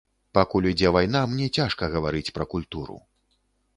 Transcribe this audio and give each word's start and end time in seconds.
Пакуль 0.37 0.67
ідзе 0.69 0.91
вайна, 0.95 1.21
мне 1.33 1.47
цяжка 1.59 1.91
гаварыць 1.97 2.33
пра 2.39 2.45
культуру. 2.55 2.97